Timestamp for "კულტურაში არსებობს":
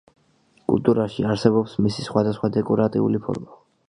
0.69-1.75